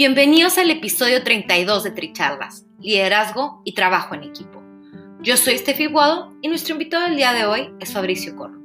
[0.00, 4.62] Bienvenidos al episodio 32 de Tricharlas, Liderazgo y Trabajo en Equipo.
[5.20, 8.58] Yo soy Steffi Guado y nuestro invitado del día de hoy es Fabricio Corro.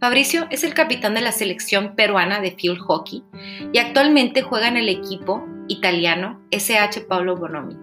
[0.00, 3.22] Fabricio es el capitán de la selección peruana de field hockey
[3.72, 7.76] y actualmente juega en el equipo italiano SH Pablo Bonomi.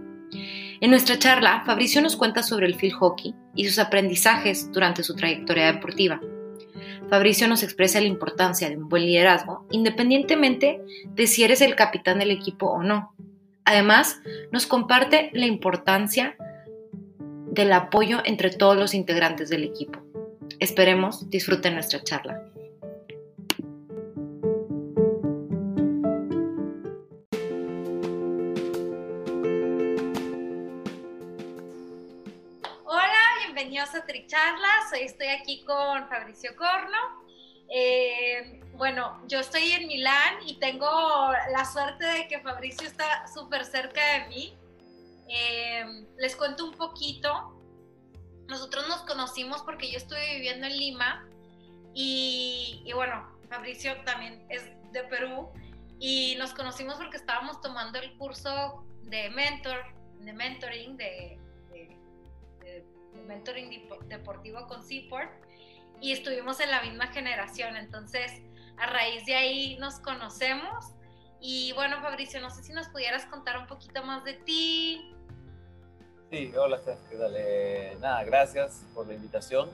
[0.82, 5.16] En nuestra charla, Fabricio nos cuenta sobre el field hockey y sus aprendizajes durante su
[5.16, 6.20] trayectoria deportiva.
[7.10, 10.82] Fabricio nos expresa la importancia de un buen liderazgo, independientemente
[11.16, 13.14] de si eres el capitán del equipo o no.
[13.64, 14.20] Además,
[14.52, 16.36] nos comparte la importancia
[17.52, 20.00] del apoyo entre todos los integrantes del equipo.
[20.60, 22.47] Esperemos disfruten nuestra charla.
[34.18, 34.92] Tricharlas.
[34.94, 36.98] Hoy estoy aquí con Fabricio Corno.
[37.70, 40.90] Eh, bueno, yo estoy en Milán y tengo
[41.52, 44.58] la suerte de que Fabricio está súper cerca de mí.
[45.30, 45.86] Eh,
[46.18, 47.62] les cuento un poquito.
[48.48, 51.30] Nosotros nos conocimos porque yo estuve viviendo en Lima
[51.94, 54.64] y, y bueno, Fabricio también es
[54.94, 55.52] de Perú
[56.00, 59.78] y nos conocimos porque estábamos tomando el curso de mentor,
[60.22, 61.37] de mentoring de
[63.28, 65.32] mentoring deportivo con Seaport
[66.02, 67.76] y estuvimos en la misma generación.
[67.76, 68.32] Entonces,
[68.78, 70.94] a raíz de ahí nos conocemos.
[71.40, 75.14] Y bueno, Fabricio, no sé si nos pudieras contar un poquito más de ti.
[76.32, 79.70] Sí, hola, ¿qué nada, gracias por la invitación.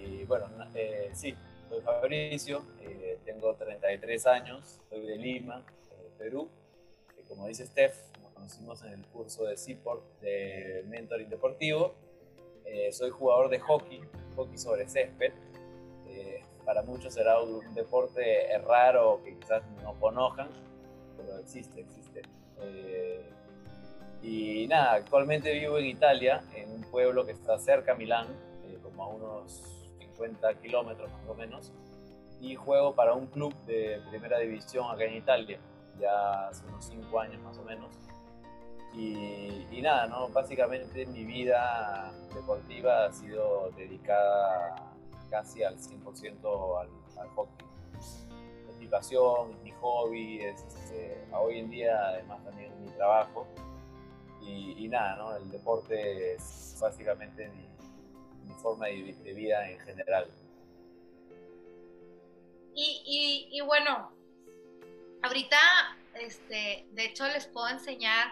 [0.00, 1.34] Y bueno, eh, sí,
[1.68, 5.62] soy Fabricio, eh, tengo 33 años, soy de Lima,
[6.18, 6.48] Perú.
[7.28, 11.94] como dice Steph, nos conocimos en el curso de Seaport de Mentoring Deportivo
[12.70, 14.00] eh, soy jugador de hockey,
[14.36, 15.32] hockey sobre césped.
[16.06, 20.48] Eh, para muchos será un deporte raro que quizás no conozcan,
[21.16, 22.22] pero existe, existe.
[22.60, 23.30] Eh,
[24.22, 28.26] y nada, actualmente vivo en Italia, en un pueblo que está cerca a Milán,
[28.82, 29.62] como a unos
[29.98, 31.72] 50 kilómetros más o menos,
[32.40, 35.58] y juego para un club de primera división acá en Italia,
[35.98, 38.07] ya hace unos 5 años más o menos.
[38.94, 40.28] Y, nada, ¿no?
[40.30, 44.74] Básicamente mi vida deportiva ha sido dedicada
[45.30, 46.88] casi al 100% al,
[47.20, 47.66] al, hockey.
[48.68, 53.46] Es mi pasión, es mi hobby, es, este, hoy en día además también mi trabajo.
[54.40, 55.36] Y, nada, ¿no?
[55.36, 57.68] El deporte es básicamente mi,
[58.54, 60.26] forma de, de, vida en general.
[62.74, 64.10] Y, y bueno,
[65.22, 65.58] ahorita,
[66.14, 68.28] este, de hecho les puedo enseñar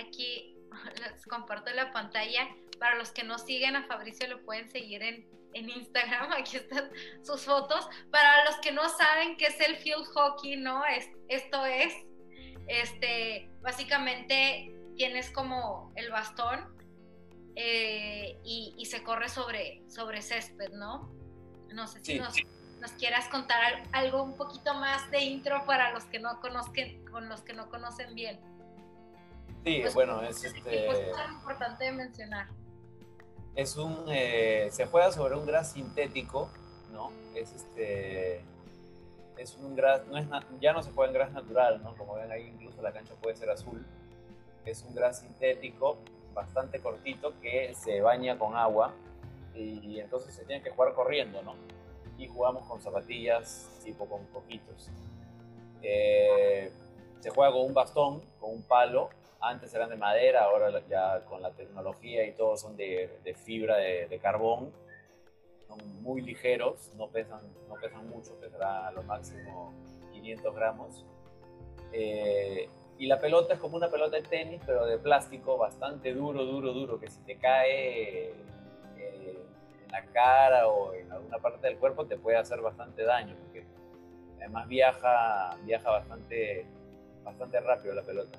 [0.00, 0.56] aquí
[1.00, 2.48] les comparto la pantalla.
[2.78, 6.90] Para los que no siguen a Fabricio lo pueden seguir en, en Instagram, aquí están
[7.22, 7.88] sus fotos.
[8.10, 10.84] Para los que no saben qué es el field hockey, ¿no?
[10.86, 11.94] Es, esto es,
[12.66, 16.76] este, básicamente tienes como el bastón
[17.56, 21.10] eh, y, se corre sobre, sobre césped, ¿no?
[21.72, 22.34] No sé si nos,
[22.80, 27.28] nos, quieras contar algo un poquito más de intro para los que no conozcan, con
[27.28, 28.40] los que no conocen bien.
[29.64, 30.88] Sí, pues, bueno, es este.
[30.88, 32.48] Es importante mencionar.
[33.54, 34.04] Es un.
[34.08, 36.50] Eh, se juega sobre un gras sintético,
[36.92, 37.10] ¿no?
[37.34, 38.42] Es este.
[39.36, 40.06] Es un gras.
[40.06, 40.26] No es,
[40.60, 41.94] ya no se juega en gras natural, ¿no?
[41.94, 43.84] Como ven ahí, incluso la cancha puede ser azul.
[44.64, 45.98] Es un gras sintético
[46.32, 48.94] bastante cortito que se baña con agua
[49.54, 51.54] y, entonces se tiene que jugar corriendo, ¿no?
[52.16, 54.90] Y jugamos con zapatillas tipo con coquitos.
[55.82, 56.70] Eh,
[57.20, 61.40] se juega con un bastón, con un palo antes eran de madera, ahora ya con
[61.42, 64.72] la tecnología y todo son de, fibra de, carbón.
[65.66, 69.72] Son muy ligeros, no pesan, no pesan mucho, pesará a lo máximo
[70.12, 71.04] 500 gramos.
[71.92, 76.44] Eh, Y la pelota es como una pelota de tenis, pero de plástico, bastante duro,
[76.44, 78.34] duro, duro, que si te cae
[78.98, 79.38] eh,
[79.86, 83.64] en la cara o en alguna parte del cuerpo te puede hacer bastante daño, porque
[84.36, 86.66] además viaja, viaja bastante,
[87.24, 88.38] bastante rápido la pelota.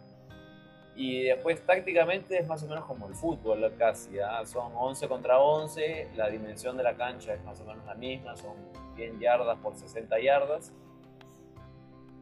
[0.96, 4.46] Y después tácticamente es más o menos como el fútbol casi, ¿ah?
[4.46, 8.36] son 11 contra 11, la dimensión de la cancha es más o menos la misma,
[8.36, 8.56] son
[8.96, 10.74] 100 yardas por 60 yardas.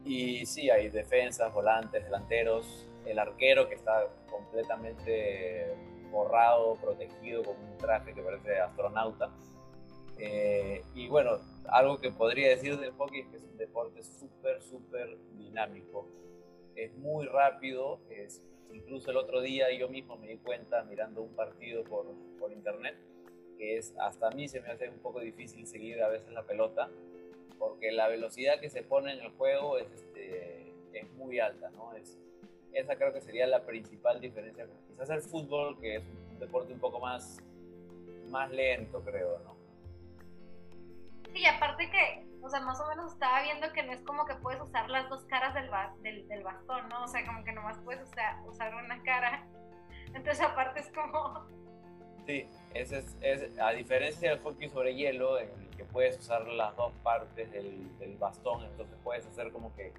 [0.04, 5.74] Y sí, hay defensas, volantes, delanteros, el arquero que está completamente
[6.10, 9.30] borrado, protegido con un traje que parece astronauta.
[10.18, 11.38] Eh, y bueno,
[11.68, 16.06] algo que podría decir del hockey es que es un deporte súper, súper dinámico.
[16.76, 21.34] Es muy rápido, es Incluso el otro día yo mismo me di cuenta mirando un
[21.34, 22.06] partido por,
[22.38, 22.96] por internet
[23.58, 26.44] que es hasta a mí se me hace un poco difícil seguir a veces la
[26.44, 26.88] pelota
[27.58, 31.94] porque la velocidad que se pone en el juego es, este, es muy alta, ¿no?
[31.94, 32.18] Es,
[32.72, 34.66] esa creo que sería la principal diferencia.
[34.88, 36.02] Quizás el fútbol, que es
[36.32, 37.36] un deporte un poco más,
[38.30, 39.59] más lento, creo, ¿no?
[41.32, 44.34] Sí, aparte que o sea, más o menos estaba viendo que no es como que
[44.36, 45.70] puedes usar las dos caras del,
[46.02, 47.04] del, del bastón, ¿no?
[47.04, 49.46] O sea, como que nomás puedes usar, una cara.
[50.14, 51.46] Entonces, aparte es como...
[52.26, 56.76] Sí, es, es, a diferencia del hockey sobre hielo, en el que puedes usar las
[56.76, 59.92] dos partes del, del bastón, entonces puedes hacer como que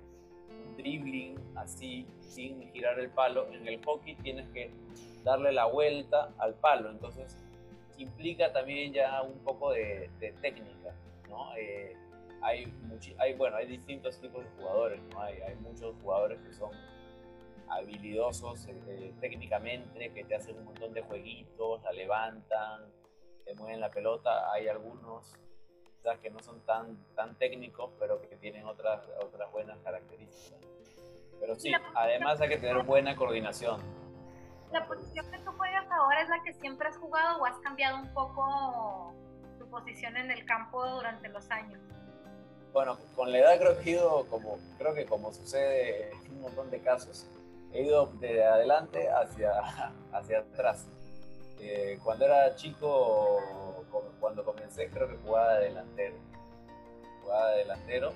[0.78, 3.52] dribbling así, sin girar el palo.
[3.52, 4.72] En el hockey tienes que
[5.24, 7.36] darle la vuelta al palo, entonces
[7.98, 10.10] implica también ya un poco de
[10.42, 10.94] técnica,
[11.32, 11.56] ¿no?
[11.56, 11.96] Eh,
[12.44, 12.72] hay,
[13.18, 15.22] hay, bueno, hay distintos tipos de jugadores, ¿no?
[15.22, 16.72] hay, hay muchos jugadores que son
[17.70, 22.82] habilidosos eh, eh, técnicamente, que te hacen un montón de jueguitos, la levantan,
[23.46, 24.52] te mueven la pelota.
[24.52, 25.34] Hay algunos
[25.98, 30.60] quizás que no son tan, tan técnicos, pero que tienen otras, otras buenas características.
[31.40, 33.80] Pero sí, además hay que tener buena coordinación.
[34.72, 37.98] ¿La posición que tú juegas ahora es la que siempre has jugado o has cambiado
[38.00, 39.14] un poco
[39.72, 41.80] posición en el campo durante los años?
[42.74, 46.42] Bueno, con la edad creo que he ido, como, creo que como sucede en un
[46.42, 47.26] montón de casos,
[47.74, 49.52] he ido de adelante hacia,
[50.14, 50.88] hacia atrás.
[51.60, 53.40] Eh, cuando era chico,
[54.20, 56.16] cuando comencé, creo que jugaba de delantero.
[57.22, 58.14] Jugaba de delantero.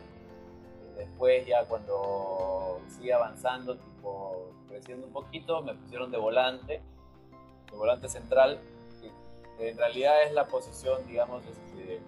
[0.98, 6.81] Después ya cuando fui avanzando, tipo creciendo un poquito, me pusieron de volante,
[7.72, 8.60] de volante central.
[9.60, 12.02] En realidad es la posición, digamos, este,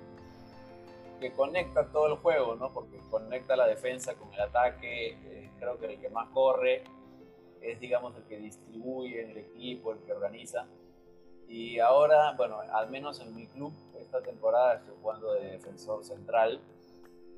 [1.20, 2.74] que conecta todo el juego, ¿no?
[2.74, 6.84] Porque conecta la defensa con el ataque, eh, creo que el que más corre
[7.62, 10.68] es, digamos, el que distribuye en el equipo, el que organiza.
[11.48, 16.60] Y ahora, bueno, al menos en mi club, esta temporada estoy jugando de defensor central,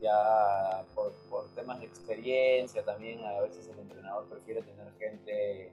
[0.02, 5.72] ya por, por temas de experiencia también, a veces el entrenador prefiere tener gente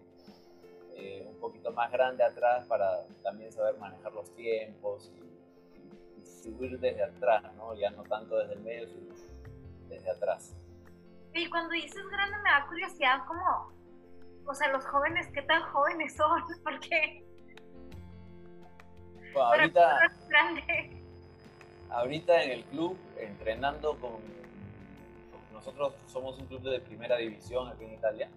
[0.99, 7.03] eh, un poquito más grande atrás para también saber manejar los tiempos y distribuir desde
[7.03, 7.75] atrás, ¿no?
[7.75, 9.15] Ya no tanto desde el medio, sino
[9.89, 10.57] desde atrás.
[11.35, 13.71] Y cuando dices grande me da curiosidad como,
[14.47, 16.43] o sea, los jóvenes, ¿qué tan jóvenes son?
[16.65, 17.23] Porque...
[19.35, 19.99] Bueno, ahorita,
[21.91, 24.23] ahorita en el club, entrenando con,
[25.53, 28.31] Nosotros somos un club de primera división aquí en Italia.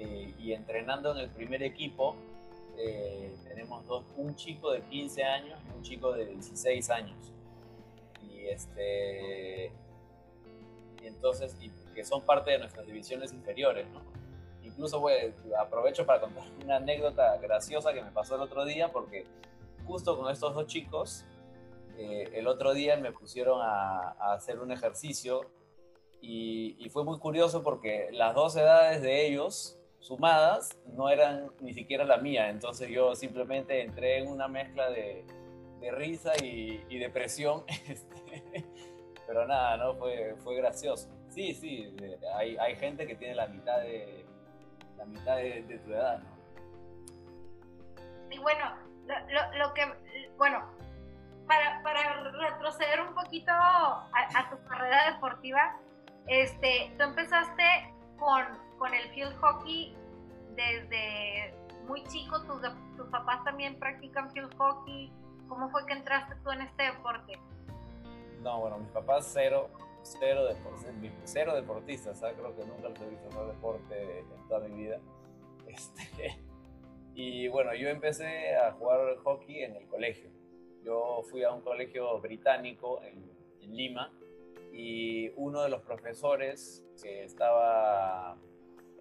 [0.00, 2.16] Eh, y entrenando en el primer equipo,
[2.78, 7.18] eh, tenemos dos, un chico de 15 años y un chico de 16 años.
[8.22, 9.70] Y este
[11.02, 14.00] y entonces y que son parte de nuestras divisiones inferiores, ¿no?
[14.62, 15.04] Incluso
[15.58, 19.26] aprovecho para contar una anécdota graciosa que me pasó el otro día porque
[19.86, 21.26] justo con estos dos chicos
[21.98, 25.50] eh, el otro día me pusieron a, hacer un ejercicio
[26.22, 31.72] y, y, fue muy curioso porque las dos edades de ellos sumadas no eran ni
[31.72, 35.24] siquiera la mía, entonces yo simplemente entré en una mezcla de,
[35.80, 38.64] de risa y, y depresión, este,
[39.26, 39.94] pero nada, ¿no?
[39.94, 41.08] Fue, fue gracioso.
[41.28, 41.94] Sí, sí,
[42.34, 44.26] hay, hay gente que tiene la mitad de,
[44.96, 46.40] la mitad de, tu edad, ¿no?
[48.30, 48.74] Y bueno,
[49.06, 49.82] lo, lo, que,
[50.36, 50.64] bueno,
[51.46, 55.76] para, para, retroceder un poquito a, tu carrera deportiva,
[56.26, 59.94] este, tú empezaste con con el field hockey
[60.56, 61.54] desde
[61.86, 62.62] muy chico, tus,
[62.96, 65.12] tus papás también practican field hockey.
[65.48, 67.38] ¿Cómo fue que entraste tú en este deporte?
[68.42, 69.68] No, bueno, mis papás cero,
[70.02, 70.48] cero,
[71.24, 74.98] cero deportistas, creo que nunca los he visto hacer deporte en toda mi vida.
[75.70, 76.36] Este,
[77.14, 80.28] y bueno, yo empecé a jugar hockey en el colegio.
[80.82, 84.12] Yo fui a un colegio británico en, en Lima
[84.72, 88.36] y uno de los profesores que estaba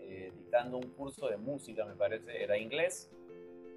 [0.10, 3.10] eh, dictando un curso de música, me parece, era inglés,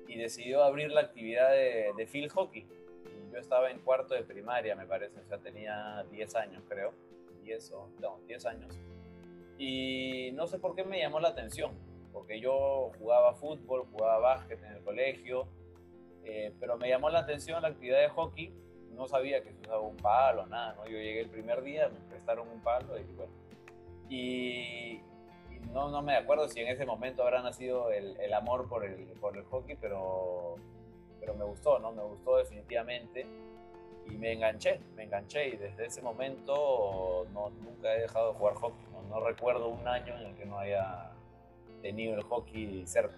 [0.08, 2.62] y decidió abrir la actividad de, de field hockey.
[2.62, 6.92] Y yo estaba en cuarto de primaria, me parece, o sea, tenía 10 años, creo,
[7.44, 8.78] 10 o no, 10 años.
[9.58, 11.72] Y no sé por qué me llamó la atención,
[12.12, 15.46] porque yo jugaba fútbol, jugaba básquet en el colegio,
[16.24, 18.52] eh, pero me llamó la atención la actividad de hockey.
[18.90, 20.84] No sabía que se usaba un palo, nada, ¿no?
[20.84, 23.32] Yo llegué el primer día, me prestaron un palo y bueno.
[24.08, 25.00] Y,
[25.72, 29.06] no, no me acuerdo si en ese momento habrá nacido el, el amor por el,
[29.20, 30.56] por el hockey, pero,
[31.18, 31.92] pero me gustó, ¿no?
[31.92, 33.26] Me gustó definitivamente
[34.06, 38.54] y me enganché, me enganché y desde ese momento no, nunca he dejado de jugar
[38.54, 38.86] hockey.
[38.92, 41.12] No, no recuerdo un año en el que no haya
[41.80, 43.16] tenido el hockey cerca.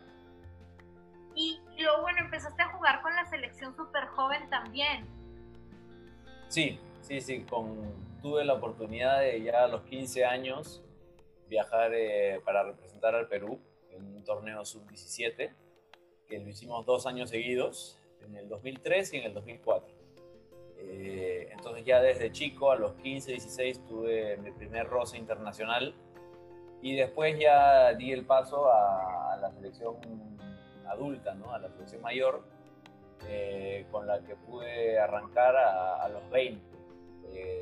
[1.34, 5.06] Y luego, bueno, empezaste a jugar con la selección súper joven también.
[6.49, 7.76] Sí, sí, sí, con,
[8.23, 10.83] tuve la oportunidad de ya a los 15 años
[11.48, 13.58] viajar eh, para representar al Perú
[13.90, 15.52] en un torneo sub-17,
[16.26, 19.94] que lo hicimos dos años seguidos, en el 2003 y en el 2004.
[20.78, 25.94] Eh, entonces ya desde chico, a los 15, 16, tuve mi primer roce internacional
[26.82, 29.96] y después ya di el paso a, a la selección
[30.86, 31.52] adulta, ¿no?
[31.52, 32.42] a la selección mayor,
[33.26, 36.73] eh, con la que pude arrancar a, a los 20.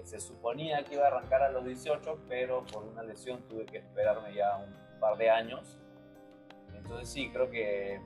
[0.05, 3.79] Se suponía que iba a arrancar a los 18, pero por una lesión tuve que
[3.79, 5.79] esperarme ya un par de años.
[6.75, 8.01] Entonces sí, creo que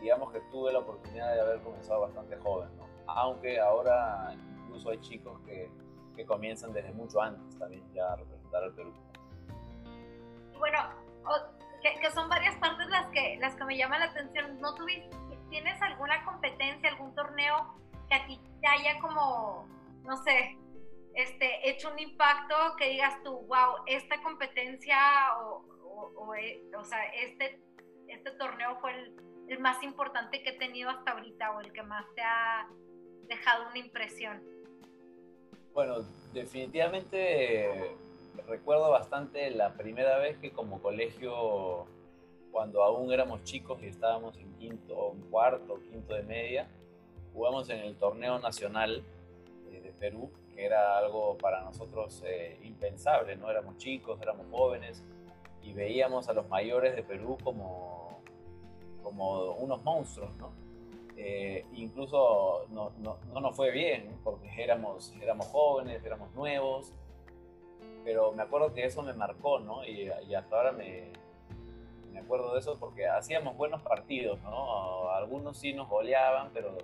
[0.00, 2.88] digamos que tuve la oportunidad de haber comenzado bastante joven, ¿no?
[3.06, 5.70] aunque ahora incluso hay chicos que,
[6.16, 8.92] que comienzan desde mucho antes también ya a representar al Perú.
[10.58, 10.78] Bueno,
[11.82, 14.60] que, que, son varias partes las que, las que me llaman la atención.
[14.60, 15.10] ¿No tuviste,
[15.48, 17.74] tienes alguna competencia, algún torneo
[18.08, 19.66] que a ti te haya como,
[20.04, 20.56] no sé,
[21.22, 24.96] este, hecho un impacto que digas tú, wow, esta competencia
[25.40, 27.60] o, o, o, eh, o sea, este,
[28.08, 28.92] este torneo fue
[29.48, 32.68] el, más importante que he tenido hasta ahorita o el que más te ha
[33.26, 34.40] dejado una impresión?
[35.74, 35.98] Bueno,
[36.32, 37.96] definitivamente
[38.46, 41.86] recuerdo bastante la primera vez que como colegio,
[42.52, 46.68] cuando aún éramos chicos y estábamos en quinto, cuarto, quinto de media,
[47.32, 49.02] jugamos en el torneo nacional
[49.72, 50.30] eh, de Perú,
[50.64, 53.50] era algo para nosotros eh, impensable, ¿no?
[53.50, 55.02] Éramos chicos, éramos jóvenes
[55.62, 58.22] y veíamos a los mayores de Perú como,
[59.02, 60.52] como unos monstruos, ¿no?
[61.16, 66.94] Eh, incluso no, no, no, nos fue bien porque éramos, éramos jóvenes, éramos nuevos,
[68.04, 69.84] pero me acuerdo que eso me marcó, ¿no?
[69.84, 71.12] Y, y hasta ahora me,
[72.12, 75.10] me, acuerdo de eso porque hacíamos buenos partidos, ¿no?
[75.10, 76.78] Algunos sí nos goleaban, pero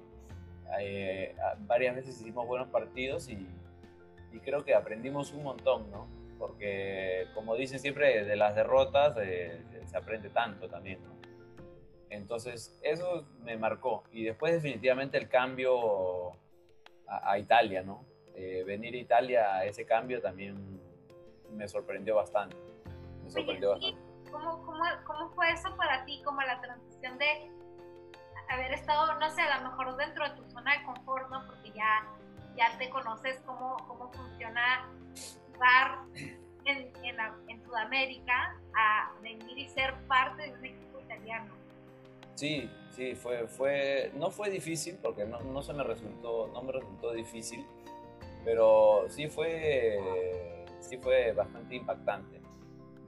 [0.79, 3.49] eh, varias veces hicimos buenos partidos y,
[4.37, 6.07] y, creo que aprendimos un montón, ¿no?
[6.39, 11.17] Porque, como dicen siempre, de las derrotas eh, se aprende tanto también, ¿no?
[12.11, 14.05] Entonces, eso me marcó.
[14.13, 16.33] Y después definitivamente el cambio
[17.07, 18.05] a, a Italia, ¿no?
[18.35, 20.79] Eh, venir a Italia, ese cambio también
[21.53, 22.57] me sorprendió bastante.
[23.25, 24.31] Me sorprendió Oye, bastante.
[24.31, 26.21] ¿cómo, cómo, ¿Cómo fue eso para ti?
[26.23, 27.51] Como la transición de
[28.51, 31.47] haber estado, no sé, a lo mejor dentro de tu zona de confort, ¿no?
[31.47, 32.07] Porque ya,
[32.57, 34.89] ya te conoces cómo, cómo funciona
[35.53, 35.99] jugar
[36.65, 41.55] en, en, Sudamérica a venir y ser parte de un equipo italiano.
[42.35, 46.73] Sí, sí, fue, fue, no fue difícil porque no, no, se me resultó, no me
[46.73, 47.67] resultó difícil,
[48.45, 52.41] pero sí fue, sí fue bastante impactante.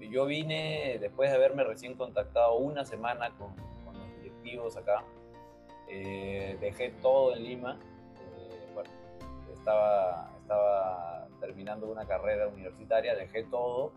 [0.00, 5.04] Yo vine después de haberme recién contactado una semana con, con los directivos acá,
[5.88, 7.78] eh, dejé todo en Lima,
[9.68, 13.92] estaba, estaba terminando una carrera universitaria, dejé todo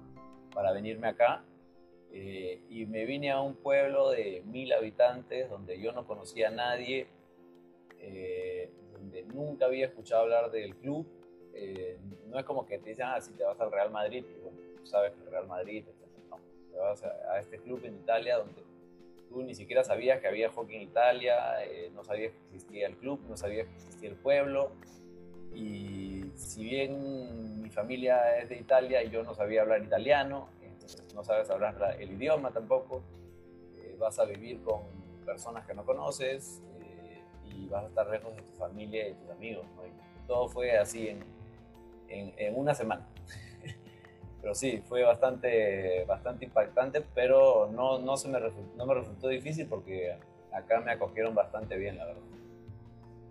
[0.53, 1.43] para venirme acá
[2.11, 6.51] eh, y me vine a un pueblo de mil habitantes donde yo no conocía a
[6.51, 7.07] nadie,
[7.99, 11.07] eh, donde nunca había escuchado hablar del club.
[11.53, 11.97] Eh,
[12.27, 14.57] no es como que te dicen, ah, si te vas al Real Madrid, y bueno,
[14.77, 15.85] tú sabes que el Real Madrid,
[16.29, 16.37] no,
[16.69, 18.61] te vas a, a, este club en Italia donde
[19.29, 22.97] tú ni siquiera sabías que había hockey en Italia, eh, no sabías que existía el
[22.97, 24.71] club, no sabías que existía el pueblo.
[25.53, 30.47] Y si bien mi familia es de Italia y yo no sabía hablar italiano,
[31.13, 33.03] no sabes hablar el idioma tampoco,
[33.77, 34.81] eh, vas a vivir con
[35.25, 39.29] personas que no conoces eh, y vas a estar lejos de tu familia y tus
[39.29, 39.65] amigos.
[40.27, 41.23] todo fue así en,
[42.09, 43.07] en, una semana.
[44.41, 48.39] pero sí, fue bastante, bastante impactante, pero no, no, se me
[48.75, 50.15] no me resultó difícil porque
[50.51, 52.21] acá me acogieron bastante bien, la verdad.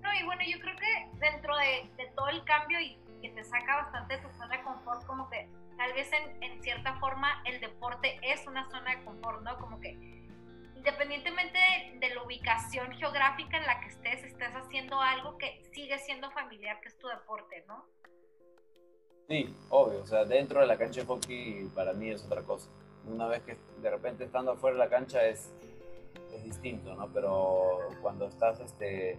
[0.02, 3.82] No, y bueno, yo creo que dentro de, todo el cambio y que te saca
[3.82, 8.18] bastante de tu zona de confort, como que tal vez en, cierta forma el deporte
[8.22, 9.58] es una zona de confort, ¿no?
[9.58, 9.92] Como que
[10.74, 11.58] independientemente
[11.98, 16.80] de, la ubicación geográfica en la que estés, estés haciendo algo que sigue siendo familiar,
[16.80, 17.84] que es tu deporte, ¿no?
[19.28, 22.68] Sí, obvio, o sea, dentro de la cancha de hockey para mí es otra cosa.
[23.06, 25.54] Una vez que de repente estando afuera de la cancha es,
[26.32, 27.12] es distinto, ¿no?
[27.12, 29.18] Pero cuando estás este,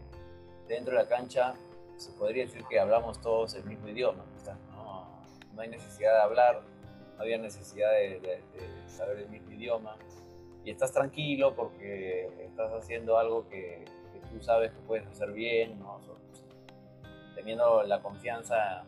[0.71, 1.53] dentro de la cancha,
[1.97, 4.23] se podría decir que hablamos todos el mismo idioma,
[4.71, 5.05] ¿no?
[5.53, 6.61] No hay necesidad de hablar,
[7.15, 8.41] no había necesidad de,
[8.87, 9.95] saber el mismo idioma
[10.63, 13.85] y estás tranquilo porque estás haciendo algo que,
[14.31, 15.99] tú sabes que puedes hacer bien, ¿no?
[17.35, 18.83] teniendo la confianza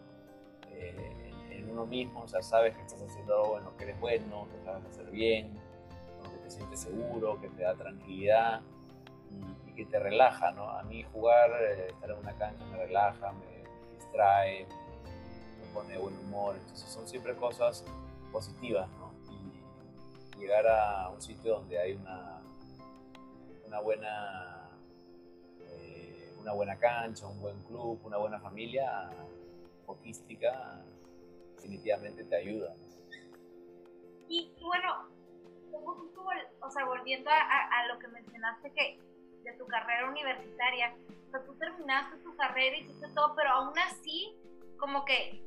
[0.70, 4.48] eh, en uno mismo, o sabes que estás haciendo algo en lo que eres bueno,
[4.52, 5.52] que sabes hacer bien,
[6.32, 8.62] que te sientes seguro, que te da tranquilidad
[9.76, 10.70] que te relaja, ¿no?
[10.70, 13.64] A mí jugar, eh, estar en una cancha me relaja, me
[13.96, 17.84] distrae, me pone buen humor, entonces son siempre cosas
[18.32, 19.14] positivas, ¿no?
[20.38, 22.42] llegar a un sitio donde hay una,
[23.66, 24.70] una buena
[25.62, 29.10] eh, una buena cancha, un buen club, una buena familia
[29.86, 30.82] hockeística
[31.56, 32.76] definitivamente te ayuda.
[34.28, 35.08] Y, bueno,
[36.62, 39.00] o sea, volviendo a, lo que mencionaste que
[39.44, 40.96] de tu carrera universitaria,
[41.34, 44.36] o tú terminaste tu carrera y hiciste todo, pero aún así,
[44.78, 45.44] como que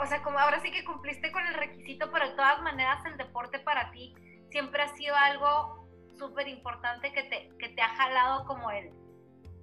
[0.00, 3.16] o sea, como ahora sí que cumpliste con el requisito, pero de todas maneras el
[3.16, 4.14] deporte para ti
[4.50, 5.86] siempre ha sido algo
[6.18, 8.90] súper importante que te, que te ha jalado como él.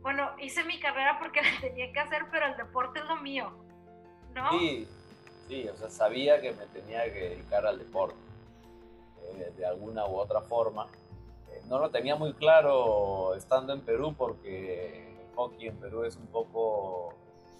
[0.01, 3.51] Bueno, hice mi carrera porque la tenía que hacer, pero el deporte es lo mío,
[4.33, 4.51] ¿no?
[4.51, 4.87] Sí,
[5.47, 8.17] sí, o sea, sabía que me tenía que dedicar al deporte
[9.23, 10.87] eh, de alguna u otra forma.
[11.69, 16.25] No lo tenía muy claro estando en Perú porque el hockey en Perú es un
[16.27, 17.13] poco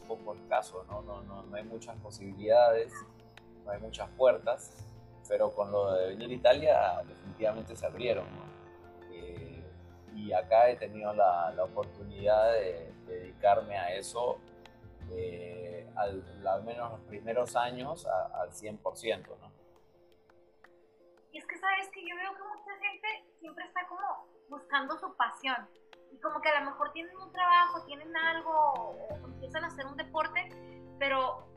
[0.09, 1.03] poco escaso, ¿no?
[1.03, 2.91] No, no, no hay muchas posibilidades,
[3.63, 4.71] no hay muchas puertas,
[5.27, 8.25] pero con lo de venir a Italia definitivamente se abrieron,
[9.11, 9.63] eh,
[10.15, 14.37] y acá he tenido la, la oportunidad de, dedicarme a eso,
[15.11, 19.58] eh, al, al, menos los primeros años, al 100%, ¿no?
[21.59, 23.07] Y es que yo veo que mucha gente
[23.39, 25.69] siempre está como buscando su pasión
[26.11, 29.85] y como que a lo mejor tienen un trabajo, tienen algo, o empiezan a hacer
[29.85, 30.49] un deporte,
[30.97, 31.47] pero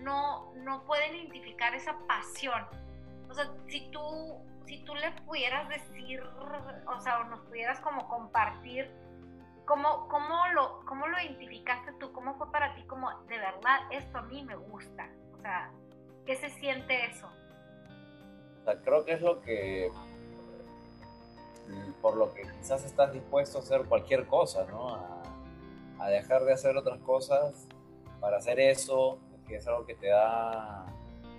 [0.00, 2.66] no, no pueden identificar esa pasión.
[3.28, 4.00] O sea, si tú,
[4.66, 8.90] si tú le pudieras decir, o sea, o nos pudieras como compartir,
[9.64, 12.12] ¿cómo, cómo, lo, ¿cómo lo identificaste tú?
[12.12, 15.10] ¿Cómo fue para ti como, de verdad, esto a mí me gusta?
[15.32, 15.72] O sea,
[16.24, 17.30] ¿qué se siente eso?
[18.82, 19.90] Creo que es lo que
[22.00, 24.94] por lo que quizás estás dispuesto a hacer cualquier cosa, ¿no?
[25.98, 27.66] A, dejar de hacer otras cosas
[28.20, 30.86] para hacer eso, que es algo que te da,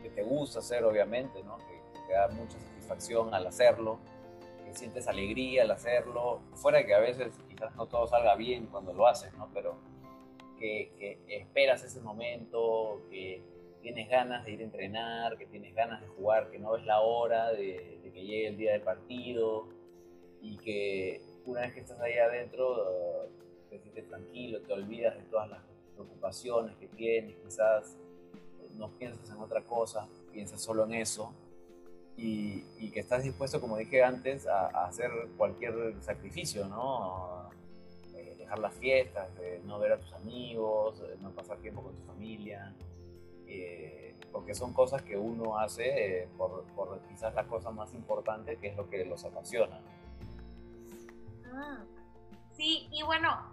[0.03, 1.57] que te gusta hacer, obviamente, ¿no?
[1.57, 3.99] Que, te da mucha satisfacción al hacerlo,
[4.65, 8.65] que sientes alegría al hacerlo, fuera de que a veces quizás no todo salga bien
[8.67, 9.49] cuando lo haces, ¿no?
[9.53, 9.75] Pero
[10.57, 13.41] que, esperas ese momento, que
[13.81, 17.01] tienes ganas de ir a entrenar, que tienes ganas de jugar, que no ves la
[17.01, 19.67] hora de, que llegue el día del partido,
[20.41, 23.29] y que una vez que estás ahí adentro
[23.69, 25.61] te sientes tranquilo, te olvidas de todas las
[25.93, 27.97] preocupaciones que tienes, quizás
[28.75, 31.33] no piensas en otra cosa, piensas solo en eso
[32.17, 37.49] y, que estás dispuesto, como dije antes, a, hacer cualquier sacrificio, ¿no?
[38.15, 39.29] Eh, dejar las fiestas,
[39.65, 42.73] no ver a tus amigos, no pasar tiempo con tu familia,
[43.47, 46.65] eh, porque son cosas que uno hace eh, por,
[47.09, 49.79] quizás la cosa más importante, que es lo que los apasiona.
[52.51, 53.51] Sí, y bueno,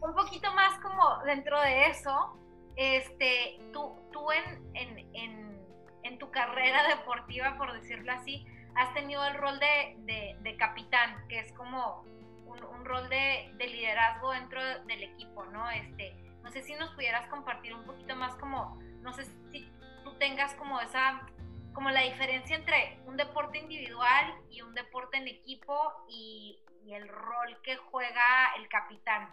[0.00, 2.36] un poquito más como dentro de eso,
[2.76, 5.60] este, tú, tú en, en,
[6.02, 11.40] en, tu carrera deportiva, por decirlo así, has tenido el rol de, de, capitán, que
[11.40, 12.04] es como
[12.46, 15.70] un, un rol de, de, liderazgo dentro del equipo, ¿no?
[15.70, 19.64] Este, no sé si nos pudieras compartir un poquito más como, no sé si
[20.02, 21.26] tú tengas como esa
[21.72, 25.74] como la diferencia entre un deporte individual y un deporte en equipo
[26.08, 29.28] y, el rol que juega el capitán.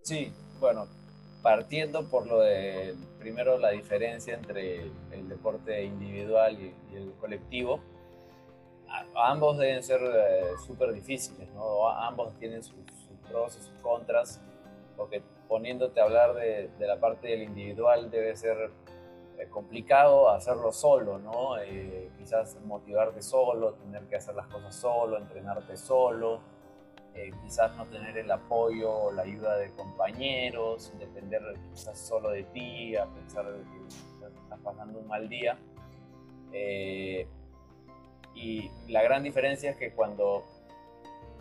[0.00, 0.86] Sí, bueno,
[1.42, 7.82] partiendo por lo de primero la diferencia entre el deporte individual y, el colectivo,
[9.14, 11.86] ambos deben ser eh, súper difíciles, ¿no?
[11.86, 12.74] ambos tienen sus,
[13.28, 14.40] pros y sus contras,
[14.96, 18.70] porque poniéndote a hablar de, de la parte del individual debe ser
[19.38, 21.58] eh, complicado hacerlo solo, ¿no?
[21.58, 26.40] Eh, quizás motivarte solo, tener que hacer las cosas solo, entrenarte solo,
[27.14, 32.44] eh, quizás no tener el apoyo o la ayuda de compañeros, depender quizás solo de
[32.44, 35.58] ti, a pensar que estás pasando un mal día.
[36.52, 37.26] Eh,
[38.34, 40.44] y la gran diferencia es que cuando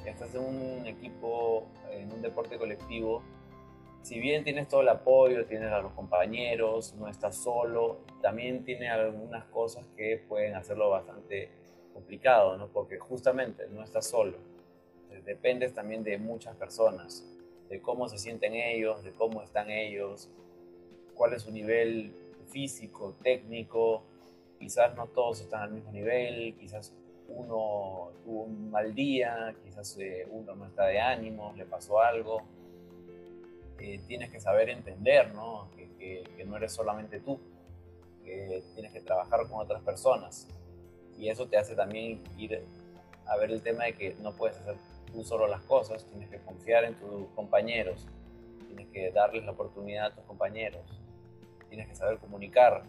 [0.06, 3.22] estás en un equipo, en un deporte colectivo,
[4.06, 8.90] si bien tienes todo el apoyo, tienes a los compañeros, no estás solo, también tiene
[8.90, 11.50] algunas cosas que pueden hacerlo bastante
[11.94, 12.68] complicado, ¿no?
[12.68, 14.38] Porque justamente no estás solo
[15.26, 17.26] dependes también de muchas personas,
[17.70, 20.30] de cómo se sienten ellos, de cómo están ellos,
[21.16, 22.14] cuál es su nivel
[22.48, 24.04] físico, técnico,
[24.60, 26.94] quizás no todos están al mismo nivel, quizás
[27.28, 32.44] uno tuvo un mal día, quizás eh, uno no está de ánimo, le pasó algo.
[33.80, 35.70] Eh, tienes que saber entender ¿no?
[35.76, 37.40] Que, que, no eres solamente tú,
[38.24, 40.48] que tienes que trabajar con otras personas.
[41.18, 42.64] Y eso te hace también ir
[43.26, 44.76] a ver el tema de que no puedes hacer
[45.12, 48.06] tú solo las cosas, tienes que confiar en tus compañeros,
[48.68, 50.84] tienes que darles la oportunidad a tus compañeros,
[51.70, 52.84] tienes que saber comunicar.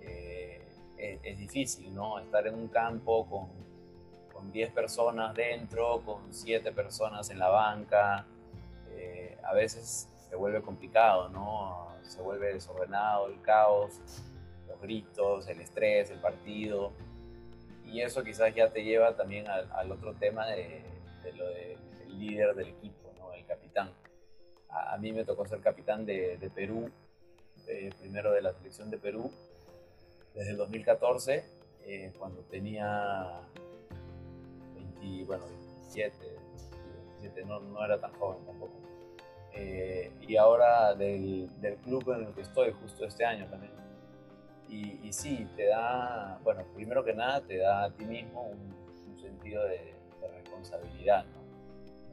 [0.00, 0.58] Eh,
[0.98, 2.18] es, difícil, ¿no?
[2.18, 3.48] Estar en un campo con,
[4.32, 8.26] con 10 personas dentro, con 7 personas en la banca,
[8.90, 11.88] eh, a veces se vuelve complicado, ¿no?
[12.02, 14.00] Se vuelve desordenado, el caos,
[14.66, 16.92] los gritos, el estrés, el partido.
[17.84, 20.82] Y eso quizás ya te lleva también al otro tema de,
[21.36, 21.78] lo del
[22.18, 23.32] líder del equipo, ¿no?
[23.32, 23.90] el capitán.
[24.68, 26.90] A, mí me tocó ser capitán de, Perú,
[27.98, 29.30] primero de la selección de Perú,
[30.34, 31.44] desde el 2014,
[31.84, 33.40] eh, cuando tenía
[34.74, 36.16] 20, bueno, 27,
[37.20, 38.74] 27 no, no, era tan joven tampoco.
[40.28, 43.72] Y ahora del, del, club en el que estoy, justo este año también.
[44.68, 49.18] Y, y sí, te da, bueno, primero que nada, te da a ti mismo un
[49.18, 51.48] sentido de, de responsabilidad, ¿no?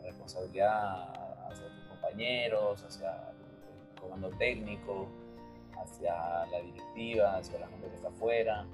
[0.05, 1.09] responsabilidad
[1.49, 5.07] hacia tus compañeros, hacia el comando técnico,
[5.77, 8.65] hacia la directiva, hacia la gente que está afuera.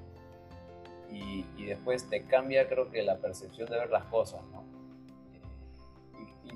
[1.10, 4.64] Y, y, después te cambia, creo que, la percepción de ver las cosas, ¿no?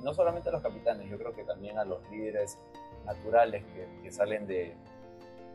[0.03, 2.57] No solamente a los capitanes, yo creo que también a los líderes
[3.05, 3.63] naturales
[4.03, 4.73] que, salen de,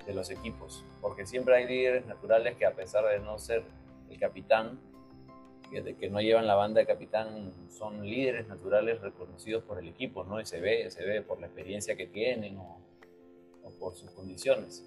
[0.07, 3.62] de los equipos, porque siempre hay líderes naturales que a pesar de no ser
[4.09, 4.79] el capitán,
[5.70, 10.40] que, no llevan la banda de capitán son líderes naturales reconocidos por el equipo, ¿no?
[10.40, 12.81] Y se ve, se ve por la experiencia que tienen o,
[13.79, 14.85] por sus condiciones.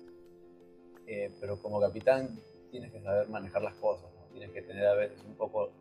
[1.08, 2.38] Eh, pero como capitán
[2.70, 4.10] tienes que saber manejar las cosas.
[4.32, 5.72] Tienes que tener a veces un poco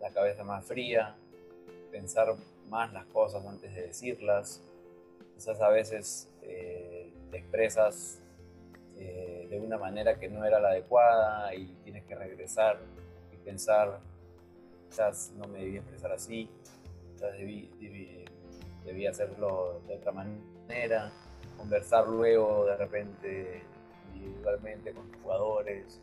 [0.00, 1.14] la cabeza más fría,
[1.92, 2.34] pensar
[2.70, 4.62] más las cosas antes de decirlas.
[5.34, 8.22] Quizás a veces eh, te expresas
[8.96, 12.78] eh, de una manera que no era la adecuada y tienes que regresar
[13.32, 14.00] y pensar
[14.90, 16.50] quizás no me debía expresar así,
[17.12, 17.70] quizás debí,
[18.84, 21.12] debí, hacerlo de otra manera,
[21.56, 23.62] conversar luego de repente
[24.14, 26.00] individualmente con los jugadores,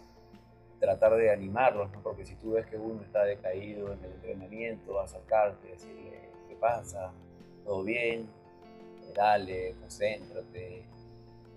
[0.80, 2.01] tratar de animarlos, ¿no?
[2.01, 7.12] porque si tú ves que uno está decaído en el entrenamiento, acercarte, decirle, ¿qué pasa?
[7.63, 8.30] ¿Todo bien?
[9.15, 10.86] Dale, concéntrate.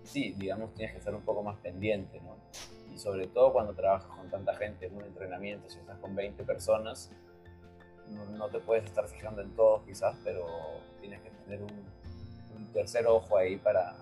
[0.05, 2.41] Sí, digamos, tienes que ser un poco más pendiente, ¿no?
[2.95, 6.43] y sobre todo cuando trabajas con tanta gente en un entrenamiento, si estás con 20
[6.45, 7.11] personas,
[8.37, 10.47] no, te puedes estar fijando en todos quizás, pero
[11.01, 12.01] tienes que tener un,
[12.73, 13.97] tercer ojo ahí para,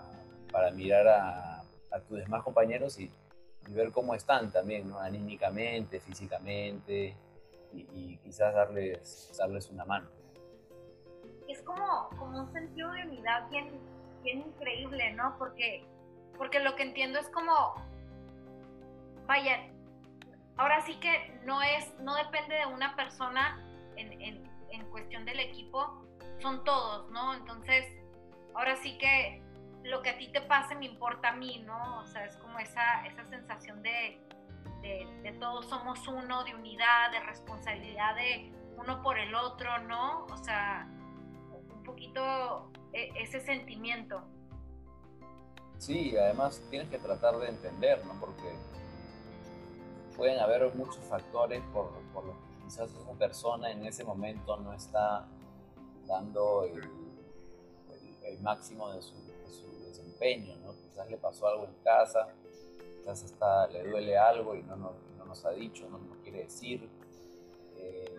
[0.53, 1.65] para mirar a,
[2.07, 3.11] tus demás compañeros y,
[3.71, 4.99] ver cómo están también, ¿no?
[4.99, 7.15] anímicamente, físicamente,
[7.75, 10.09] y, quizás darles, darles una mano.
[11.69, 13.79] Como, como un sentido de unidad bien,
[14.23, 15.37] bien increíble, ¿no?
[15.37, 15.85] Porque,
[16.39, 17.75] porque lo que entiendo es como
[19.29, 19.61] vaya,
[20.57, 23.63] ahora sí que no es, no depende de una persona
[23.97, 24.49] en, en,
[24.91, 26.03] cuestión del equipo,
[26.41, 27.35] son todos, ¿no?
[27.35, 27.85] Entonces,
[28.55, 29.43] ahora sí que
[29.85, 31.99] lo que a ti te pase me importa a mí, ¿no?
[31.99, 34.19] O sea, es como esa, esa sensación de,
[34.83, 40.25] de, todos somos uno, de unidad, de responsabilidad de uno por el otro, ¿no?
[40.27, 40.89] O sea,
[42.93, 44.23] e, ese sentimiento.
[45.79, 48.19] Sí, además tienes que tratar de entender, ¿no?
[48.19, 48.53] Porque
[50.17, 51.93] pueden haber muchos factores por,
[52.25, 55.27] los que quizás esa persona en ese momento no está
[56.07, 56.89] dando el,
[58.43, 59.15] máximo de su,
[59.85, 60.73] desempeño, ¿no?
[60.73, 62.29] Quizás le pasó algo en casa,
[62.99, 66.89] quizás está, le duele algo y no nos ha dicho, no nos quiere decir,
[67.79, 68.18] eh,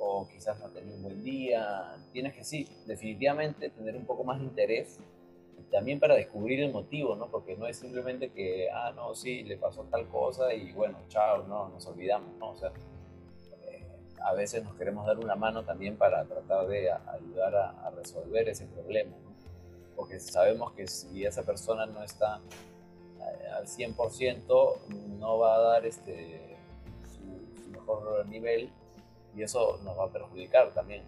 [0.00, 1.94] o quizás no ha un buen día.
[2.12, 4.98] Tienes que sí, definitivamente tener un poco más de interés
[5.70, 7.28] también para descubrir el motivo, ¿no?
[7.28, 11.44] Porque no es simplemente que, ah, no, sí, le pasó tal cosa y bueno, chao,
[11.46, 12.50] no, nos olvidamos, ¿no?
[12.50, 12.72] O sea,
[13.68, 13.86] eh,
[14.22, 18.66] a veces nos queremos dar una mano también para tratar de ayudar a, resolver ese
[18.66, 19.14] problema,
[19.94, 22.40] porque sabemos que si esa persona no está
[23.20, 26.56] eh, al 100%, no va a dar este,
[27.04, 28.70] su, mejor nivel
[29.34, 31.04] y eso nos va a perjudicar también.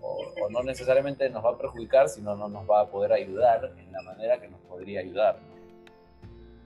[0.00, 3.92] O, no necesariamente nos va a perjudicar, sino no nos va a poder ayudar en
[3.92, 5.38] la manera que nos podría ayudar.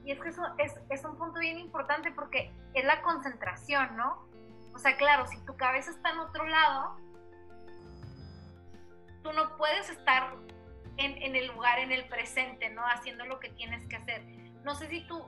[0.04, 4.26] Y es que eso es, es un punto bien importante porque es la concentración, ¿no?
[4.74, 6.96] O sea, claro, si tu cabeza está en otro lado,
[9.22, 10.34] tú no puedes estar
[10.96, 12.82] en, el lugar, en el presente, ¿no?
[12.86, 14.22] Haciendo lo que tienes que hacer.
[14.64, 15.24] No sé si tú,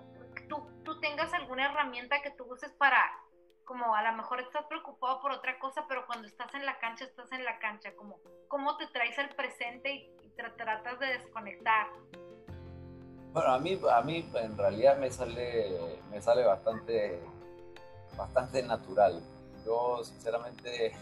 [0.49, 2.99] tú, tú tengas alguna herramienta que tú uses para,
[3.65, 7.05] como a lo mejor estás preocupado por otra cosa, pero cuando estás en la cancha,
[7.05, 10.15] estás en la cancha, como cómo te traes al presente y,
[10.57, 11.87] tratas de desconectar.
[13.33, 17.21] Bueno, a mí, a mí en realidad me sale, me sale bastante,
[18.17, 19.23] bastante natural.
[19.65, 20.93] Yo sinceramente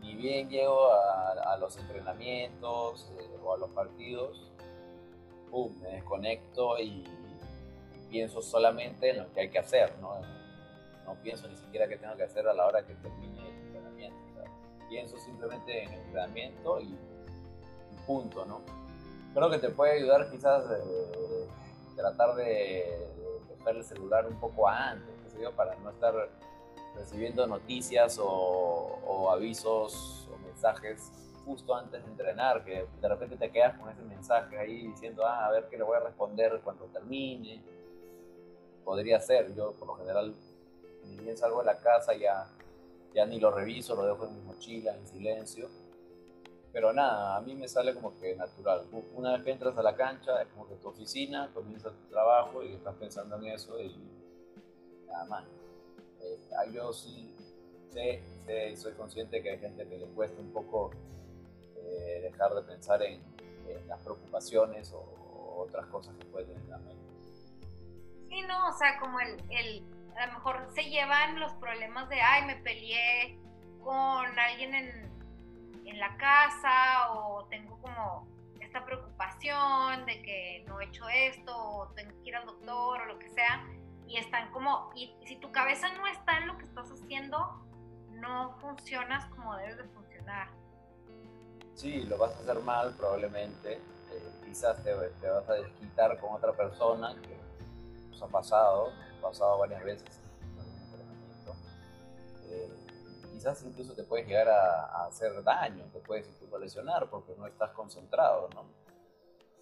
[0.00, 4.46] ni bien llego a, los entrenamientos eh, o a los partidos,
[5.80, 7.04] me desconecto y,
[8.10, 10.14] pienso solamente en lo que hay que hacer, ¿no?
[11.06, 14.18] No pienso ni siquiera qué tengo que hacer a la hora que termine el entrenamiento.
[14.88, 16.98] pienso simplemente en el entrenamiento y,
[18.06, 18.60] punto, ¿no?
[19.34, 21.48] Creo que te puede ayudar quizás eh,
[21.96, 23.08] tratar de
[23.48, 25.16] dejar el celular un poco antes,
[25.54, 26.14] para no estar
[26.94, 31.12] recibiendo noticias o, avisos o mensajes
[31.44, 35.46] justo antes de entrenar, que de repente te quedas con ese mensaje ahí diciendo, ah,
[35.46, 37.62] a ver qué le voy a responder cuando termine.
[38.84, 40.34] Podría ser, yo por lo general,
[41.06, 42.46] ni bien salgo de la casa, ya,
[43.14, 45.68] ya ni lo reviso, lo dejo en mi mochila, en silencio.
[46.72, 48.86] Pero nada, a mí me sale como que natural.
[49.14, 52.62] Una vez que entras a la cancha, es como que tu oficina, comienza tu trabajo
[52.62, 53.96] y estás pensando en eso y
[55.06, 55.44] nada más.
[56.20, 56.38] Eh,
[56.72, 57.34] yo sí
[57.90, 60.90] sé, sé, soy consciente que hay gente que le cuesta un poco
[61.76, 63.22] eh, dejar de pensar en,
[63.88, 65.14] las preocupaciones o,
[65.58, 67.04] otras cosas que pueden tener en la mente.
[68.28, 72.20] Sí, no, o sea, como el, el, a lo mejor se llevan los problemas de,
[72.20, 73.38] ay, me peleé
[73.82, 78.26] con alguien en, en la casa o tengo como
[78.60, 83.04] esta preocupación de que no he hecho esto o tengo que ir al doctor o
[83.06, 83.64] lo que sea
[84.06, 87.38] y están como, y si tu cabeza no está en lo que estás haciendo,
[88.12, 90.48] no funcionas como debes de funcionar.
[91.74, 96.52] Sí, lo vas a hacer mal probablemente, eh, quizás te, vas a desquitar con otra
[96.52, 97.36] persona que
[98.10, 100.20] nos ha pasado, pasado varias veces
[102.48, 102.70] eh,
[103.32, 107.46] quizás incluso te puedes llegar a, a, hacer daño, te puedes incluso lesionar porque no
[107.46, 108.64] estás concentrado, ¿no?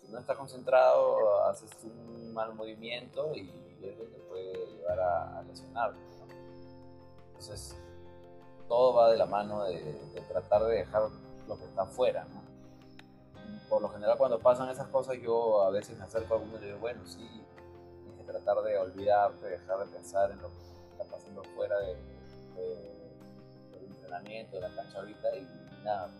[0.00, 3.50] Si no estás concentrado, haces un mal movimiento y
[3.82, 5.98] eso te puede llevar a, lesionarte.
[7.28, 7.76] Entonces,
[8.68, 11.08] todo va de la mano de, tratar de dejar
[11.48, 12.26] lo que está afuera.
[13.68, 16.66] Por lo general, cuando pasan esas cosas, yo a veces me acerco a alguno y
[16.66, 17.44] digo, bueno, sí,
[18.34, 20.54] tratar de olvidarte, dejar de pensar en lo que
[20.90, 21.94] está pasando fuera de,
[23.70, 26.10] del entrenamiento, de la cancha ahorita y nada,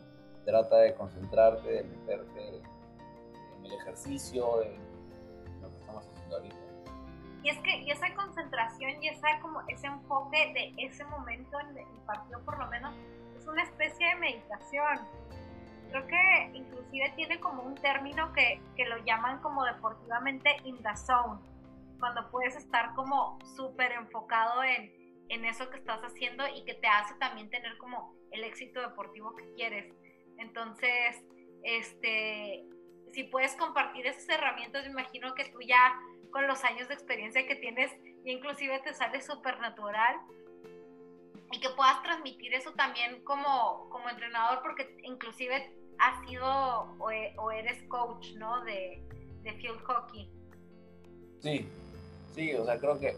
[0.45, 4.79] trata de concentrarte, de meterte en el ejercicio, en
[5.61, 6.57] lo que estamos haciendo ahorita.
[7.43, 11.77] Y es que y esa concentración y esa, como ese enfoque de ese momento en
[11.77, 12.95] el partido por lo menos
[13.37, 15.01] es una especie de meditación.
[15.91, 20.97] Creo que inclusive tiene como un término que, que lo llaman como deportivamente in the
[20.97, 21.39] zone,
[21.99, 24.93] cuando puedes estar como súper enfocado en,
[25.29, 29.35] en eso que estás haciendo y que te hace también tener como el éxito deportivo
[29.35, 29.93] que quieres.
[30.39, 31.25] Entonces,
[31.63, 32.65] este,
[33.13, 35.99] si puedes compartir esas herramientas, me imagino que tú ya
[36.31, 37.93] con los años de experiencia que tienes,
[38.25, 40.17] inclusive te sale súper natural
[41.53, 46.45] y que puedas transmitir eso también como, como entrenador, porque inclusive has sido
[46.99, 48.65] o, eres coach, ¿no?
[48.65, 49.01] De,
[49.43, 50.29] de, field hockey.
[51.39, 51.69] Sí,
[52.35, 53.17] sí, o sea, creo que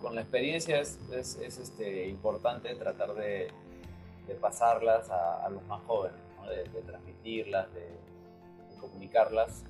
[0.00, 3.52] con la experiencia es, es, este, importante tratar de,
[4.40, 6.20] pasarlas a, los más jóvenes,
[6.72, 9.64] de, transmitirlas, de, de comunicarlas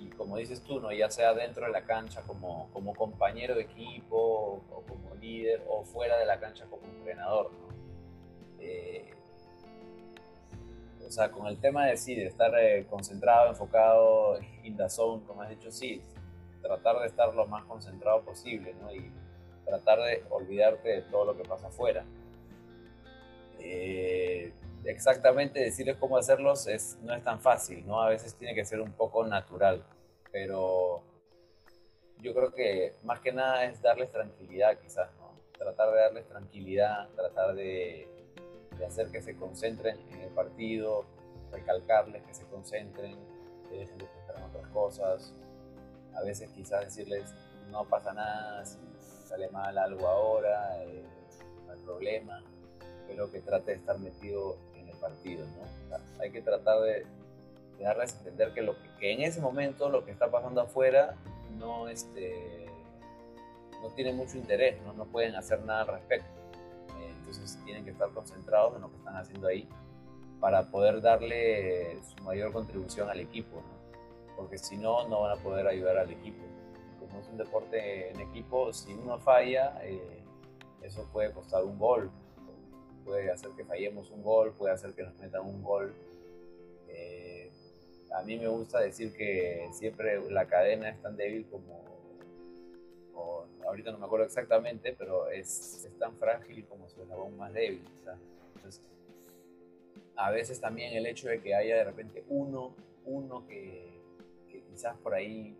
[0.00, 0.92] y como dices tú, ¿no?
[0.92, 5.84] ya sea dentro de la cancha como, como compañero de equipo o, como líder o
[5.84, 7.50] fuera de la cancha como entrenador.
[8.60, 9.12] Eh,
[11.06, 15.22] o sea, con el tema de sí, de estar eh, concentrado, enfocado, in the zone,
[15.26, 16.02] como has dicho, sí,
[16.66, 18.92] tratar de estar lo más concentrado posible ¿no?
[18.92, 19.10] y
[19.64, 22.04] tratar de olvidarte de todo lo que pasa afuera.
[23.58, 24.52] Eh,
[24.84, 28.00] exactamente decirles cómo hacerlos es, no es tan fácil, ¿no?
[28.00, 29.84] A veces tiene que ser un poco natural,
[30.30, 31.02] pero
[32.18, 35.34] yo creo que más que nada es darles tranquilidad quizás, ¿no?
[35.58, 38.08] Tratar de darles tranquilidad, tratar de,
[38.78, 41.04] de hacer que se concentren en el partido,
[41.50, 43.16] recalcarles que se concentren,
[43.68, 45.34] que dejen de pensar en otras cosas.
[46.16, 47.34] A veces quizás decirles,
[47.70, 48.78] no pasa nada, si
[49.26, 51.04] sale mal algo ahora, eh,
[51.66, 52.42] no hay problema,
[53.06, 55.44] pero que trate de estar metido en el partido.
[55.46, 55.96] ¿no?
[56.20, 57.06] hay que tratar de,
[57.80, 61.14] darles a entender que, lo que, en ese momento lo que está pasando afuera
[61.58, 62.66] no, este,
[63.82, 64.92] no tiene mucho interés, ¿no?
[64.92, 66.28] no pueden hacer nada al respecto.
[66.98, 69.68] Eh, entonces tienen que estar concentrados en lo que están haciendo ahí
[70.40, 73.62] para poder darle su mayor contribución al equipo,
[74.36, 76.44] porque si no, no van a poder ayudar al equipo.
[77.00, 80.22] Como es un deporte en equipo, si uno falla, eh,
[80.82, 82.10] eso puede costar un gol,
[83.04, 85.94] puede hacer que fallemos un gol, puede hacer que nos metan un gol.
[86.88, 87.50] Eh,
[88.14, 91.86] a mí me gusta decir que siempre la cadena es tan débil como,
[93.66, 97.84] ahorita no me acuerdo exactamente, pero es, es tan frágil como su eslabón más débil.
[98.54, 98.82] Entonces,
[100.16, 103.96] a veces también el hecho de que haya de repente uno, uno que,
[104.76, 105.56] quizás por ahí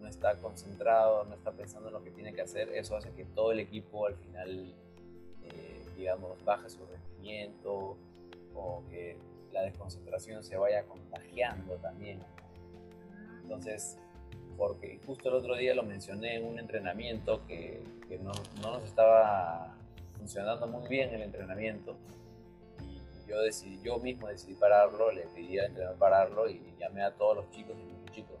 [0.00, 3.24] no está concentrado, no está pensando en lo que tiene que hacer, eso hace que
[3.24, 4.74] todo el equipo al final,
[5.44, 7.96] eh, digamos, baje su rendimiento
[8.56, 9.16] o que
[9.52, 12.18] la desconcentración se vaya contagiando también.
[13.42, 13.98] Entonces,
[14.56, 17.84] porque justo el otro día lo mencioné en un entrenamiento que,
[18.20, 19.76] no, no, nos estaba
[20.18, 21.96] funcionando muy bien el entrenamiento
[23.26, 27.36] yo decidí, yo mismo decidí pararlo, le pedí al entrenador pararlo y llamé a todos
[27.36, 28.36] los chicos y los chicos.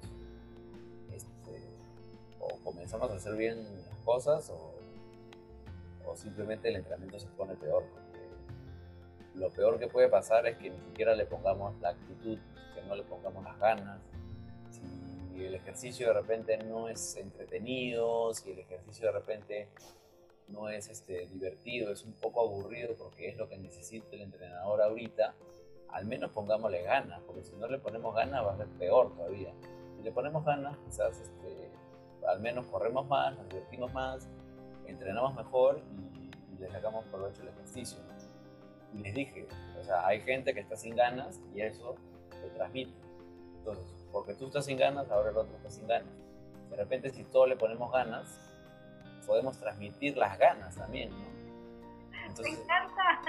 [2.52, 4.74] O comenzamos a hacer bien las cosas o,
[6.06, 7.84] o, simplemente el entrenamiento se pone peor.
[7.92, 8.20] Porque
[9.34, 12.38] lo peor que puede pasar es que ni siquiera le pongamos la actitud,
[12.74, 14.00] que no le pongamos las ganas.
[14.70, 19.68] Si el ejercicio de repente no es entretenido, si el ejercicio de repente
[20.48, 24.80] no es este, divertido, es un poco aburrido porque es lo que necesita el entrenador
[24.80, 25.34] ahorita,
[25.88, 29.52] al menos pongámosle ganas, porque si no le ponemos ganas va a ser peor todavía.
[29.96, 31.70] Si le ponemos ganas, quizás este,
[32.28, 34.28] al menos corremos más, nos divertimos más,
[34.86, 36.26] entrenamos mejor y,
[36.58, 37.98] le sacamos provecho al ejercicio.
[38.94, 39.46] Y les dije,
[39.78, 41.96] o sea, hay gente que está sin ganas y eso
[42.30, 42.94] se transmite.
[43.58, 46.08] Entonces, porque tú estás sin ganas, ahora el otro está sin ganas.
[46.70, 48.38] De repente, si todos le ponemos ganas,
[49.26, 51.26] podemos transmitir las ganas también, ¿no?
[52.26, 53.22] Entonces, Me encanta.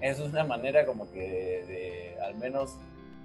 [0.00, 2.76] Es una manera como que de, al menos,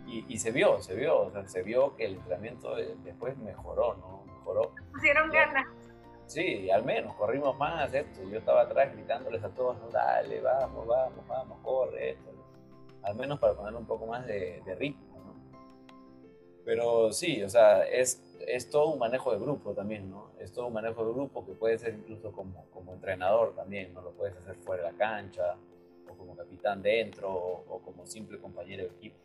[0.08, 4.21] y, se vio, se vio, o sea, se vio que el entrenamiento después mejoró, ¿no?
[4.42, 4.74] Mejoró.
[4.92, 5.68] Pusieron ganas.
[6.26, 8.22] Sí, al menos, corrimos más, esto.
[8.30, 12.32] Yo estaba atrás gritándoles a todos, no, dale, vamos, vamos, vamos, corre, esto.
[13.04, 15.58] Al menos para poner un poco más de, de ritmo, ¿no?
[16.64, 20.32] Pero sí, o sea, es es todo un manejo de grupo también, ¿no?
[20.40, 24.02] Es todo un manejo de grupo que puede ser incluso como, como entrenador también, ¿no?
[24.02, 25.56] Lo puedes hacer fuera de la cancha,
[26.10, 29.18] o como capitán dentro, o, como simple compañero de equipo.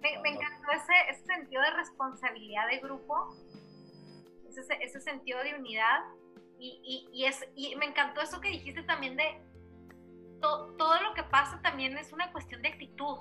[0.00, 3.14] Me, me encantó ese, ese, sentido de responsabilidad de grupo,
[4.56, 6.00] ese, ese sentido de unidad,
[6.58, 9.40] y, y, y, es, y me encantó eso que dijiste también de
[10.42, 13.18] todo lo que pasa también es una cuestión de actitud.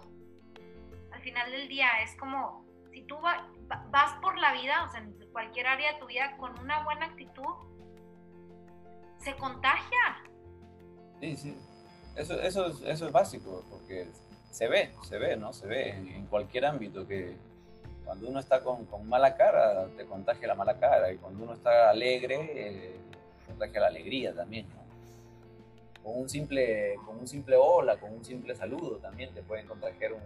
[1.11, 5.13] Al final del día es como si tú vas por la vida, o sea, en
[5.31, 7.53] cualquier área de tu vida, con una buena actitud,
[9.19, 10.23] se contagia.
[11.19, 11.57] Sí, sí.
[12.15, 14.07] Eso, eso, es, eso es básico, porque
[14.49, 15.53] se ve, se ve, ¿no?
[15.53, 17.37] Se ve en, cualquier ámbito que
[18.05, 21.53] cuando uno está con, con, mala cara, te contagia la mala cara, y cuando uno
[21.53, 22.99] está alegre, eh,
[23.47, 24.81] contagia la alegría también, ¿no?
[26.03, 30.13] Con un simple, con un simple hola, con un simple saludo también te pueden contagiar
[30.13, 30.21] un,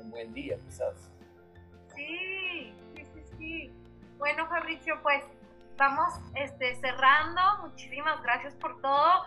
[0.00, 1.12] un buen día, quizás.
[1.94, 3.72] Sí, sí, sí, sí.
[4.18, 5.22] Bueno, Fabricio, pues
[5.76, 7.40] vamos este, cerrando.
[7.62, 9.24] Muchísimas gracias por todo.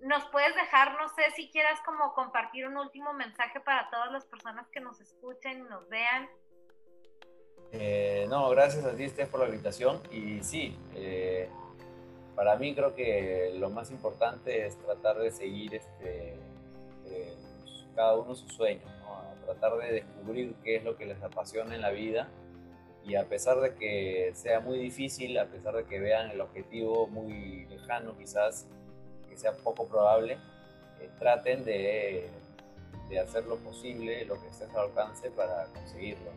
[0.00, 4.24] Nos puedes dejar, no sé si quieras como compartir un último mensaje para todas las
[4.26, 6.28] personas que nos escuchen y nos vean.
[7.72, 10.00] Eh, no, gracias a ti, Steph, por la invitación.
[10.10, 11.48] Y sí, eh,
[12.36, 16.34] para mí creo que lo más importante es tratar de seguir este,
[17.06, 17.34] eh,
[17.94, 18.92] cada uno sus sueños
[19.44, 22.28] tratar de descubrir qué es lo que les apasiona en la vida
[23.04, 27.08] y a pesar de que sea muy difícil, a pesar de que vean el objetivo
[27.08, 28.66] muy lejano quizás,
[29.28, 30.38] que sea poco probable,
[31.18, 32.28] traten de,
[33.08, 36.30] de, hacer lo posible, lo que esté a su alcance para conseguirlo.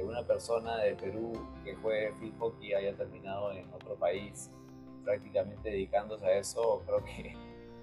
[0.00, 1.32] Que una persona de Perú
[1.62, 4.50] que juegue field hockey haya terminado en otro país
[5.04, 7.36] prácticamente dedicándose a eso, creo que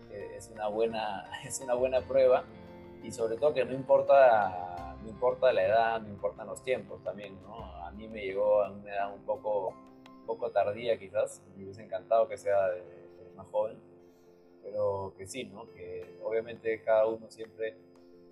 [0.36, 2.44] es una buena, es una buena prueba
[3.04, 7.40] y sobre todo que no importa, no importa la edad, no importan los tiempos también,
[7.44, 7.64] ¿no?
[7.84, 9.76] A mí me llegó a una edad un poco,
[10.26, 12.82] poco tardía quizás, me hubiese encantado que sea de,
[13.36, 13.78] más joven,
[14.64, 15.70] pero que sí, ¿no?
[15.72, 17.78] Que obviamente cada uno siempre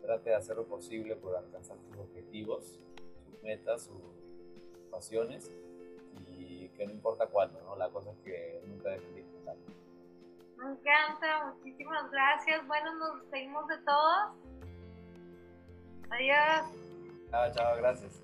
[0.02, 2.80] trate de hacer lo posible por alcanzar sus objetivos,
[3.46, 4.02] metas, sus
[4.91, 5.52] pasiones
[6.28, 7.76] y que no importa cuándo, ¿no?
[7.76, 9.56] La cosa es que nunca dejen de intentar.
[10.58, 12.66] Me encanta, muchísimas gracias.
[12.68, 14.32] Bueno, nos despedimos de todos.
[16.10, 16.66] Adiós.
[17.30, 18.22] Chao, chao, gracias.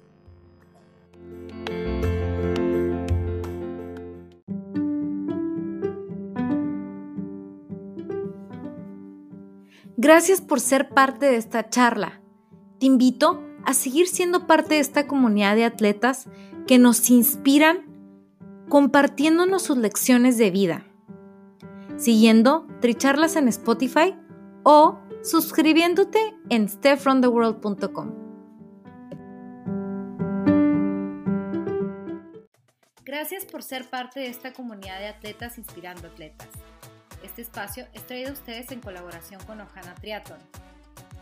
[9.98, 12.22] Gracias por ser parte de esta charla.
[12.80, 16.28] Te invito a seguir siendo parte de esta comunidad de atletas
[16.68, 17.86] que nos inspiran
[18.70, 20.86] compartiéndonos sus lecciones de vida,
[21.98, 24.16] siguiendo Tricharlas en Spotify
[24.64, 28.22] o suscribiéndote en stepfromtheworld.com.
[33.04, 36.48] Gracias por ser parte de esta comunidad de atletas inspirando atletas.
[37.24, 40.40] Este espacio es traído a ustedes en colaboración con Ojana Triathlon,